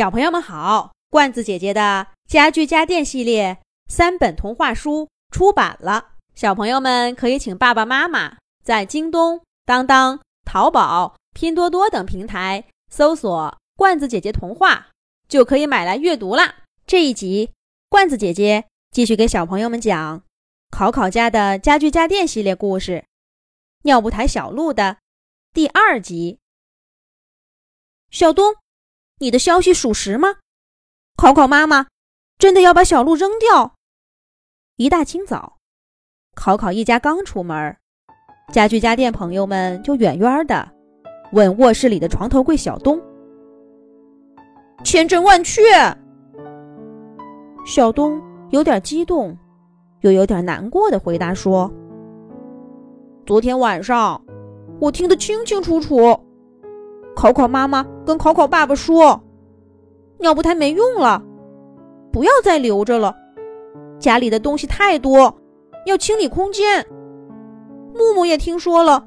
[0.00, 14.88] 小朋友们好，罐子姐姐的家具家电系列三本童话书出版了，小朋友们可以请爸爸妈妈在京东、当当、淘宝、拼多多等平台搜索“罐子姐姐童话”，
[15.28, 16.60] 就可以买来阅读啦。
[16.86, 17.50] 这一集，
[17.90, 20.22] 罐子姐姐继续给小朋友们讲
[20.70, 22.92] 考考家的家具家电系列故事
[23.82, 24.96] 《尿不台小鹿》的
[25.52, 26.38] 第二集。
[28.10, 28.54] 小东。
[29.22, 30.36] 你的消息属实吗？
[31.14, 31.88] 考考妈妈
[32.38, 33.74] 真的要把小鹿扔掉？
[34.76, 35.58] 一大清早，
[36.34, 37.76] 考考一家刚出门，
[38.50, 40.66] 家具家电朋友们就远远的
[41.32, 42.98] 问卧室里的床头柜小东
[44.84, 45.60] ：“千真万确。”
[47.66, 49.36] 小东有点激动，
[50.00, 51.70] 又有点难过的回答说
[53.26, 54.24] ：“昨天晚上
[54.80, 56.18] 我听得清清楚楚。”
[57.20, 59.22] 考考妈妈跟考考爸爸说
[60.20, 61.22] ：“尿布台没用了，
[62.10, 63.14] 不要再留着了。
[63.98, 65.36] 家里的东西太多，
[65.84, 66.64] 要清理空间。”
[67.94, 69.06] 木木也听说了，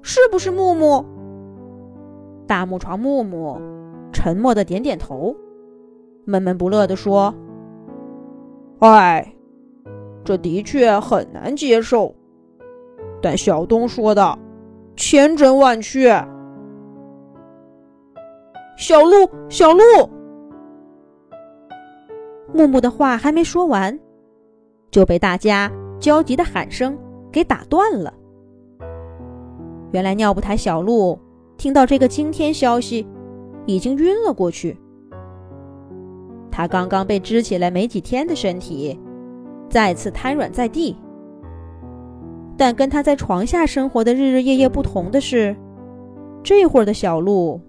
[0.00, 1.04] 是不是木木？
[2.46, 3.60] 大木床木木
[4.14, 5.36] 沉默的点点头，
[6.24, 7.34] 闷闷不乐的说
[8.80, 9.30] ：“哎，
[10.24, 12.14] 这的确很难接受，
[13.20, 14.38] 但小东说的
[14.96, 16.18] 千真万确。”
[18.82, 20.10] 小鹿，小鹿！
[22.52, 23.96] 木木的话还没说完，
[24.90, 26.98] 就被大家焦急的喊声
[27.30, 28.12] 给打断了。
[29.92, 31.16] 原来尿不台小鹿
[31.56, 33.06] 听到这个惊天消息，
[33.66, 34.76] 已经晕了过去。
[36.50, 38.98] 他刚刚被支起来没几天的身体，
[39.68, 40.96] 再次瘫软在地。
[42.56, 45.54] 但跟他在床下生活的日日夜夜不同的是，
[46.42, 47.60] 这会儿的小鹿。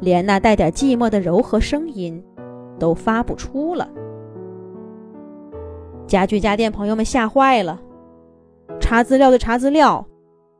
[0.00, 2.22] 连那带点寂寞的柔和声音
[2.78, 3.88] 都发不出了。
[6.06, 7.80] 家具家电朋友们吓坏了，
[8.80, 10.04] 查资料的查资料，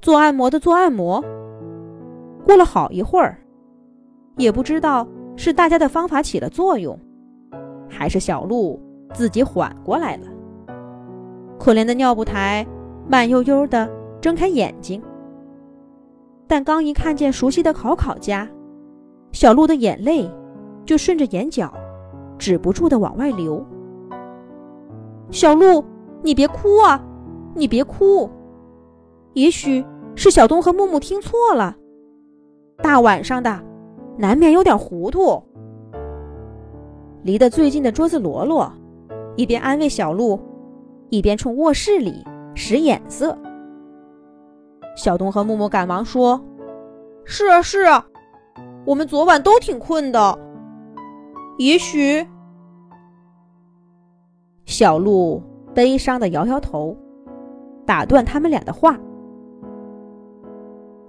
[0.00, 1.22] 做按摩的做按摩。
[2.44, 3.38] 过了好一会儿，
[4.36, 5.06] 也不知道
[5.36, 6.98] 是大家的方法起了作用，
[7.88, 8.80] 还是小鹿
[9.12, 10.26] 自己缓过来了。
[11.58, 12.66] 可怜的尿布台
[13.08, 13.88] 慢悠悠地
[14.20, 15.02] 睁开眼睛，
[16.46, 18.48] 但刚一看见熟悉的考考家。
[19.36, 20.26] 小鹿的眼泪
[20.86, 21.70] 就顺着眼角
[22.38, 23.62] 止不住的往外流。
[25.30, 25.84] 小鹿，
[26.22, 26.98] 你别哭啊，
[27.54, 28.30] 你别哭。
[29.34, 31.76] 也许是小东和木木听错了，
[32.78, 33.62] 大晚上的，
[34.16, 35.42] 难免有点糊涂。
[37.22, 38.72] 离得最近的桌子罗罗
[39.36, 40.40] 一边安慰小鹿，
[41.10, 42.24] 一边冲卧室里
[42.54, 43.36] 使眼色。
[44.96, 46.42] 小东和木木赶忙说
[47.26, 48.06] ：“是啊，是啊。”
[48.86, 50.38] 我们昨晚都挺困的，
[51.58, 52.24] 也许。
[54.64, 55.42] 小鹿
[55.74, 56.96] 悲伤的摇摇头，
[57.84, 58.96] 打断他们俩的话：“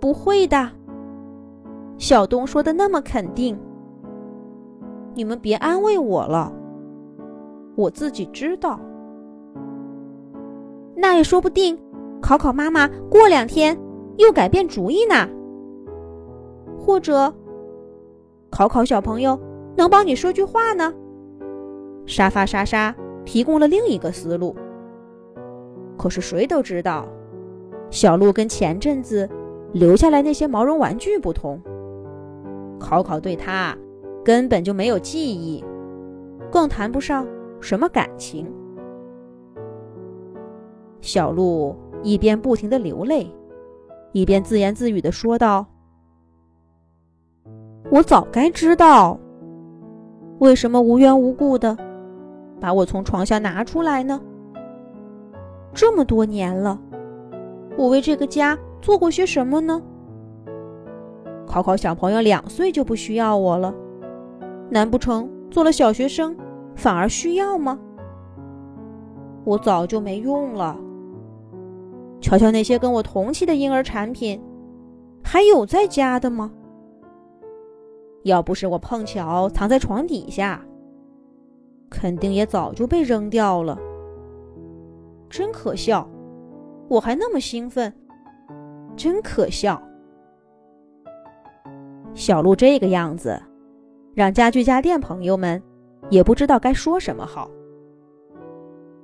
[0.00, 0.70] 不会的。”
[1.98, 3.58] 小东说的那么肯定，
[5.14, 6.52] 你们别安慰我了，
[7.74, 8.78] 我自己知道。
[10.94, 11.76] 那也说不定，
[12.22, 13.76] 考考妈妈过两天
[14.16, 15.28] 又改变主意呢，
[16.78, 17.34] 或者。
[18.54, 19.36] 考考小朋友
[19.76, 20.94] 能帮你说句话呢？
[22.06, 22.94] 沙发莎莎
[23.24, 24.54] 提供了另一个思路。
[25.98, 27.04] 可是谁都知道，
[27.90, 29.28] 小鹿跟前阵子
[29.72, 31.60] 留下来那些毛绒玩具不同，
[32.78, 33.76] 考考对他
[34.24, 35.64] 根本就没有记忆，
[36.48, 37.26] 更谈不上
[37.60, 38.46] 什么感情。
[41.00, 43.28] 小鹿一边不停的流泪，
[44.12, 45.66] 一边自言自语的说道。
[47.94, 49.16] 我早该知道，
[50.40, 51.78] 为什么无缘无故的
[52.58, 54.20] 把我从床下拿出来呢？
[55.72, 56.76] 这么多年了，
[57.76, 59.80] 我为这个家做过些什么呢？
[61.46, 63.72] 考考小朋友两岁就不需要我了，
[64.68, 66.36] 难不成做了小学生
[66.74, 67.78] 反而需要吗？
[69.44, 70.76] 我早就没用了。
[72.20, 74.42] 瞧瞧那些跟我同期的婴儿产品，
[75.22, 76.50] 还有在家的吗？
[78.24, 80.64] 要不是我碰巧藏在床底下，
[81.90, 83.78] 肯定也早就被扔掉了。
[85.28, 86.08] 真可笑，
[86.88, 87.94] 我还那么兴奋，
[88.96, 89.80] 真可笑。
[92.14, 93.40] 小鹿这个样子，
[94.14, 95.62] 让家具家电朋友们
[96.08, 97.50] 也不知道该说什么好。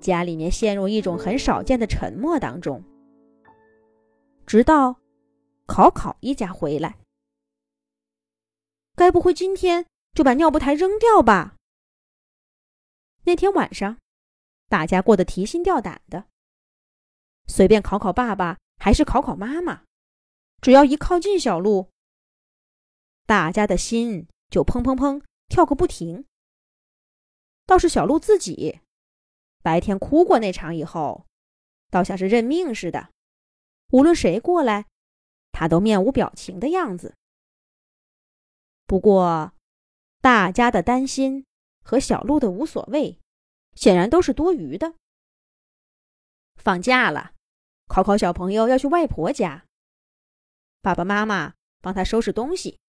[0.00, 2.82] 家里面陷入一种很少见的沉默当中，
[4.46, 4.96] 直到
[5.66, 6.96] 考考一家回来。
[9.00, 11.56] 该不会今天就把尿布台扔掉吧。
[13.24, 13.96] 那天晚上，
[14.68, 16.26] 大家过得提心吊胆的，
[17.46, 19.84] 随便考考爸爸还是考考妈妈，
[20.60, 21.88] 只要一靠近小鹿，
[23.24, 26.26] 大家的心就砰砰砰跳个不停。
[27.64, 28.80] 倒是小鹿自己，
[29.62, 31.24] 白天哭过那场以后，
[31.88, 33.08] 倒像是认命似的，
[33.92, 34.84] 无论谁过来，
[35.52, 37.14] 他都面无表情的样子。
[38.90, 39.52] 不过，
[40.20, 41.46] 大家的担心
[41.80, 43.20] 和小鹿的无所谓，
[43.76, 44.94] 显然都是多余的。
[46.56, 47.32] 放假了，
[47.86, 49.64] 考考小朋友要去外婆家，
[50.82, 52.80] 爸爸妈妈帮他收拾东西，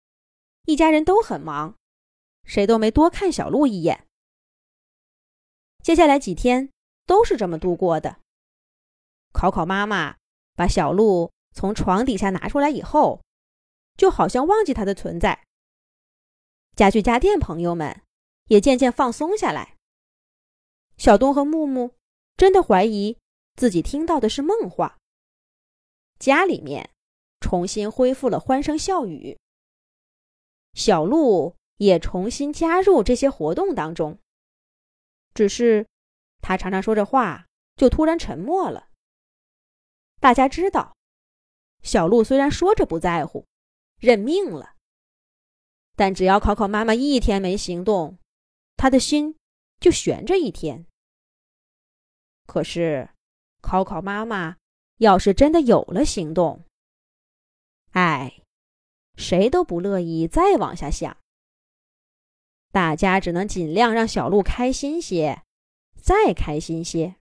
[0.66, 1.76] 一家人都很忙，
[2.46, 4.08] 谁都没多看小鹿一眼。
[5.84, 6.72] 接下来几天
[7.06, 8.18] 都是这么度过的。
[9.32, 10.16] 考考妈妈
[10.56, 13.22] 把小鹿从床底下拿出来以后，
[13.96, 15.46] 就好像忘记它的存在。
[16.82, 18.02] 家具家电朋友们
[18.48, 19.78] 也渐渐放松下来。
[20.98, 21.94] 小东和木木
[22.36, 23.20] 真的怀疑
[23.56, 24.98] 自己听到的是梦话。
[26.18, 26.90] 家里面
[27.40, 29.38] 重新恢复了欢声笑语，
[30.74, 34.18] 小鹿也重新加入这些活动当中。
[35.36, 35.86] 只是，
[36.42, 37.46] 他常常说着话
[37.76, 38.88] 就突然沉默了。
[40.20, 40.96] 大家知道，
[41.84, 43.46] 小鹿虽然说着不在乎，
[44.00, 44.78] 认命了。
[45.96, 48.18] 但只要考考妈妈一天没行动，
[48.78, 49.36] 他的心
[49.80, 50.86] 就悬着一天。
[52.48, 53.10] 可是，
[53.62, 54.58] 考考妈妈
[54.98, 56.66] 要是真的有了行动，
[57.92, 58.42] 哎，
[59.16, 61.18] 谁都不乐意再往下想。
[62.72, 65.44] 大家只能尽量让小鹿开心些，
[66.02, 67.16] 再开心些。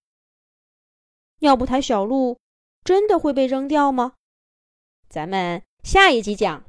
[1.41, 2.39] 尿布台小鹿
[2.85, 4.15] 真的会被扔掉吗？
[5.09, 6.65] 咱们下一集讲。